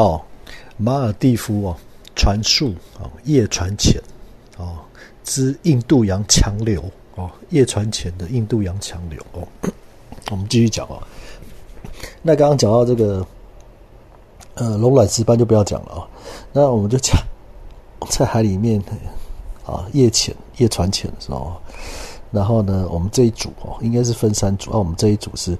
[0.00, 0.22] 哦，
[0.78, 1.76] 马尔蒂夫哦，
[2.16, 4.00] 传速哦，夜传浅
[4.56, 4.78] 哦，
[5.22, 6.82] 之印度洋强流
[7.16, 9.46] 哦，夜传浅的印度洋强流哦，
[10.30, 11.02] 我们继续讲哦。
[12.22, 13.26] 那刚刚讲到这个，
[14.54, 16.08] 呃，龙卵石斑就不要讲了啊。
[16.50, 17.14] 那我们就讲
[18.08, 18.82] 在海里面
[19.66, 21.60] 啊，夜潜、夜船潜的时候，
[22.30, 24.78] 然后呢，我们这一组哦，应该是分三组啊。
[24.78, 25.56] 我们这一组是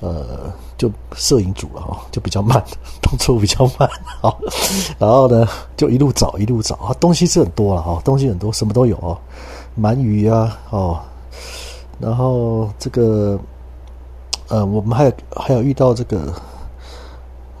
[0.00, 2.62] 呃，就摄影组了哈，就比较慢，
[3.02, 3.88] 动作比较慢
[4.20, 4.34] 啊。
[4.98, 9.18] 然后呢，就一路找一路找啊，东西是很多了哈，东西很多，什么都有哦，
[9.80, 11.00] 鳗鱼啊哦，
[11.98, 13.38] 然后这个。
[14.50, 16.32] 呃，我们还有还有遇到这个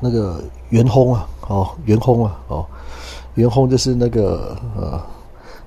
[0.00, 2.64] 那个圆轰啊，哦，圆轰啊，哦，
[3.34, 4.98] 圆轰就是那个呃，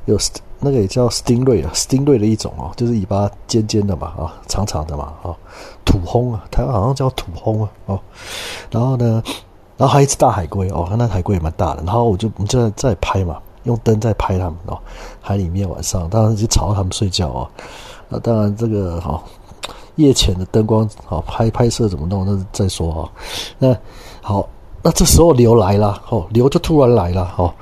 [0.05, 0.17] 有
[0.61, 5.35] 那个也叫 stingray 啊，stingray 的一种哦，就是尾巴尖尖的嘛，啊，长长的嘛，啊，
[5.83, 7.99] 土轰啊，台湾好像叫土轰啊，哦，
[8.69, 9.21] 然后呢，
[9.75, 14.79] 然后还一只大海龟哦，那海龟也蛮大的，然后我就我们就在在拍嘛，用灯在拍它们哦，
[15.19, 17.49] 海里面晚上，当然就吵到他们睡觉哦，
[18.07, 19.21] 那当然这个哈。
[19.97, 22.25] 夜潜的灯光，好拍拍摄怎么弄？
[22.25, 23.11] 那再说啊。
[23.59, 23.75] 那
[24.21, 24.47] 好，
[24.81, 27.53] 那这时候流来了，哦，流就突然来了，哦。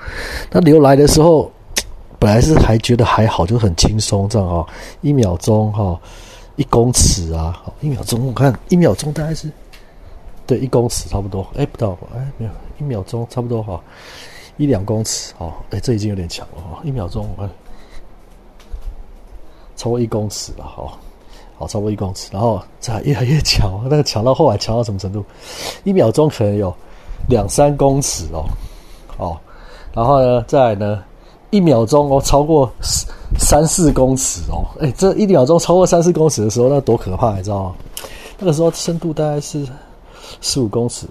[0.52, 1.52] 那流来的时候，
[2.20, 4.66] 本来是还觉得还好，就很轻松这样啊。
[5.02, 6.00] 一秒钟哈，
[6.58, 9.50] 一公尺啊，一秒钟我看一秒钟大概是
[10.46, 13.82] 对一公尺差不多，哎不到，哎没有一秒钟差不多哈，
[14.58, 17.50] 一两公尺哦，哎这已经有点强了哈，一秒钟我看
[19.76, 20.92] 超过一公尺了哈。
[21.58, 25.26] 好，差不多一公尺，然后再越来越强，那个强到后来强到什么程度？
[25.84, 26.74] 一秒钟可能有
[27.28, 28.46] 两三公尺哦，
[29.18, 29.38] 哦，
[29.94, 31.04] 然后呢，再呢，
[31.52, 32.72] 一秒钟哦，超过
[33.38, 37.76] 三四公尺哦，哎，这一秒钟超过三四公尺的时候，那多可怕，你知道吗？
[38.38, 39.68] 那个时候深度大概是
[40.42, 41.08] 十五公尺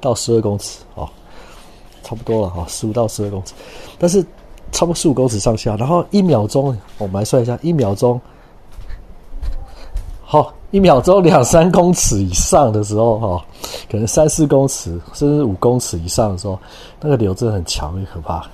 [0.00, 1.08] 到十二公尺哦，
[2.02, 3.54] 差不多了哈，十五到十二公尺，
[3.98, 4.24] 但是
[4.72, 8.20] 超过十五公尺上下，然后一秒钟，我们来算一下，一秒钟。
[10.22, 13.44] 好，一秒钟两三公尺以上的时候，哈，
[13.90, 16.56] 可能三四公尺甚至五公尺以上的时候，
[17.00, 18.48] 那个流真的很强，很可怕。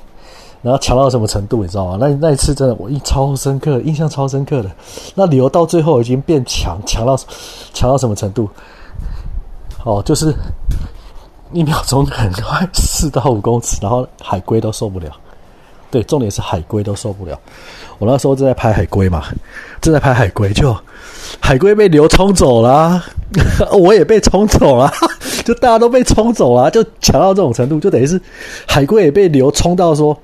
[0.63, 1.97] 然后强到什么程度，你知道吗？
[2.01, 4.71] 那那一次真的我印超深刻，印象超深刻的。
[5.15, 7.17] 那流到最后已经变强，强到
[7.73, 8.49] 强到什么程度？
[9.85, 10.35] 哦，就是
[11.53, 15.11] 一秒钟很快 四到五公尺，然后海龟都受不了。
[15.89, 17.39] 对，重点是海龟都受不了。
[17.99, 19.25] 我那时候正在拍海龟嘛，
[19.81, 20.77] 正在拍海龟就。
[21.41, 23.03] 海龟被流冲走了，
[23.79, 24.93] 我也被冲走了，
[25.47, 28.21] 就大家都被冲走了，就强到这种程度，就等于是
[28.67, 30.19] 海龟也被流冲到说，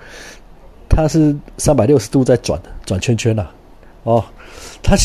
[0.88, 3.46] 它是三百六十度在转转圈圈呐，
[4.02, 4.24] 哦，
[4.82, 4.96] 它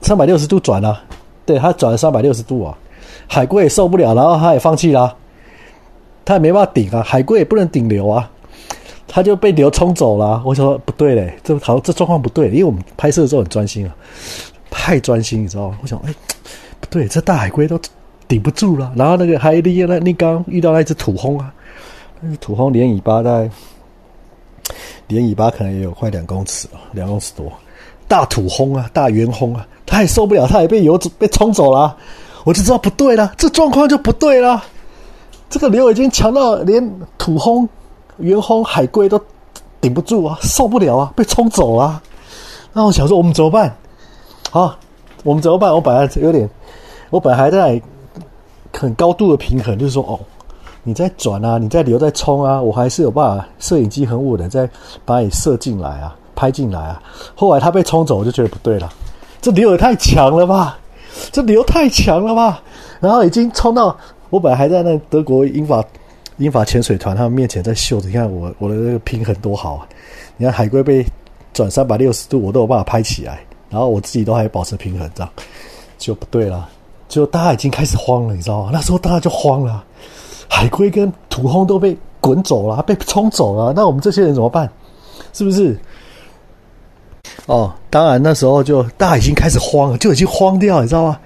[0.00, 1.02] 三百六十度转了，
[1.44, 2.78] 对，它转了三百六十度啊，
[3.26, 5.16] 海龟也受不了，然后它也放弃了，
[6.24, 8.30] 它也没办法顶啊，海龟也不能顶流啊，
[9.08, 10.40] 它就被流冲走了。
[10.46, 13.92] 我说不对嘞，这好这状况不对，因为我们拍摄的时候很专心啊。
[14.70, 15.78] 太专心，你知道吗？
[15.82, 16.14] 我想，哎，
[16.78, 17.80] 不对，这大海龟都
[18.28, 18.92] 顶不住了。
[18.94, 21.52] 然后那个海里那你刚遇到那只土轰啊，
[22.20, 23.50] 那只土轰连尾巴在，
[25.06, 27.50] 连尾巴可能也有快两公尺了，两公尺多。
[28.06, 31.96] 大土轰啊，大圆轰啊，它也受不了，它也被游走被冲走了。
[32.44, 34.62] 我就知道不对了，这状况就不对了。
[35.50, 37.68] 这个流已经强到连土轰、
[38.18, 39.20] 圆轰、海龟都
[39.80, 42.02] 顶不住啊，受不了啊，被冲走了。
[42.72, 43.76] 那我想说，我们怎么办？
[44.50, 44.74] 好，
[45.24, 45.70] 我们怎么办？
[45.74, 46.48] 我本来有点，
[47.10, 47.80] 我本来还在
[48.78, 50.18] 很高度的平衡，就是说，哦，
[50.84, 54.68] 你在转啊，你在流在冲啊，我还是有办法，摄影机很稳的，在
[55.04, 57.02] 把你射进来啊，拍进来啊。
[57.34, 58.88] 后来它被冲走，我就觉得不对了，
[59.40, 60.78] 这流也太强了吧，
[61.32, 62.62] 这流太强了吧。
[63.00, 63.96] 然后已经冲到
[64.30, 65.84] 我本来还在那德国英法
[66.36, 69.88] 英法潜水团他们面前在秀，你看我我的那个平衡多好啊！
[70.36, 71.04] 你看海龟被
[71.52, 73.40] 转三百六十度，我都有办法拍起来。
[73.70, 75.30] 然后我自己都还保持平衡，这样
[75.98, 76.68] 就不对了。
[77.08, 78.70] 就大家已经开始慌了，你知道吗？
[78.72, 79.82] 那时候大家就慌了，
[80.48, 83.72] 海龟跟土轰都被滚走了，被冲走了。
[83.74, 84.70] 那我们这些人怎么办？
[85.32, 85.78] 是不是？
[87.46, 91.18] 哦，当然那时候就大家已经开始慌了，就已经慌掉，你知道吗？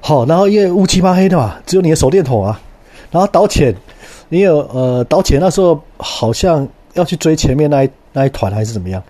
[0.00, 2.60] 好，然后因为乌漆嘛黑的嘛，只有你的手电筒啊。
[3.10, 3.74] 然后导潜，
[4.28, 9.02] 你有呃导潜那时候好像要去追前面那一那一团还是怎么样？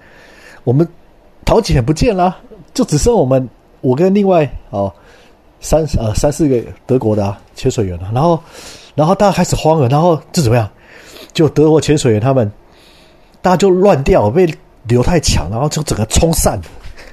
[0.65, 0.89] 我们
[1.45, 2.37] 导潜不见了。
[2.73, 3.49] 就只剩我们，
[3.81, 4.93] 我跟另外哦
[5.61, 8.41] 三呃三四个德国的潜水员了，然后
[8.95, 10.69] 然后大家开始慌了，然后就怎么样？
[11.33, 12.51] 就德国潜水员他们，
[13.41, 14.49] 大家就乱掉，被
[14.89, 16.61] 流太强，然后就整个冲散，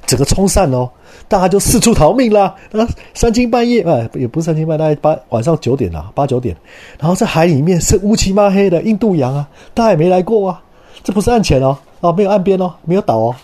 [0.07, 0.89] 整个冲散哦。
[1.27, 2.55] 大家就四处逃命啦。
[2.71, 6.55] 啊，三更半夜，哎，也不是三更半，大概八晚上九点啦，八九点。
[6.99, 10.61] 然后在海里面是乌漆抹黑的印度洋啊，大家也没来过啊，
[11.03, 13.35] 这不是岸前哦，哦，没有岸边哦，没有岛哦，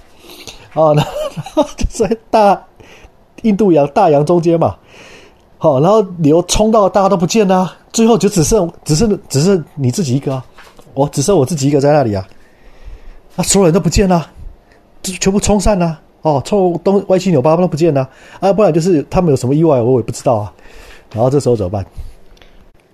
[0.73, 1.05] 啊，然
[1.53, 2.63] 后 就在大
[3.43, 4.75] 印度洋大洋中间嘛。
[5.57, 10.41] 好，然后流冲到大家都不见啦，最后就只剩只剩只剩你自己一个，
[10.95, 12.27] 我只剩我自己一个在那里啊，
[13.35, 14.27] 啊，所有人都不见了，
[15.03, 18.09] 就全部冲散了，哦，冲东歪七扭八都不见了，
[18.39, 20.51] 啊，不然就是他们有什么意外，我也不知道啊。
[21.13, 21.85] 然后这时候怎么办？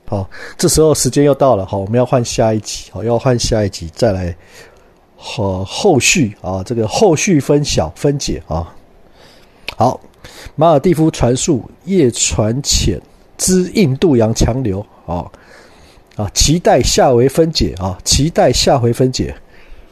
[0.09, 4.35] 好，这时候时间又到了，好，我们要换下一集，好，要换下一集再来。
[5.15, 8.71] 和后续啊，这个后续分晓分解啊，
[9.77, 9.97] 好。
[10.59, 12.99] 马尔蒂夫传速夜船浅
[13.37, 15.23] 之印度洋强流啊
[16.15, 16.27] 啊！
[16.33, 17.95] 期待下回分解啊！
[18.03, 19.35] 期待下回分解。